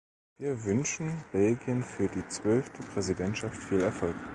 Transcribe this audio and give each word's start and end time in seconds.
Wir 0.39 0.63
wünschen 0.63 1.23
Belgien 1.31 1.83
für 1.83 2.07
die 2.07 2.27
zwölfte 2.27 2.81
Präsidentschaft 2.81 3.55
viel 3.65 3.81
Erfolg. 3.81 4.15